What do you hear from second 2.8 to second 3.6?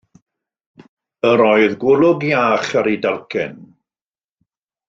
ar ei dalcen.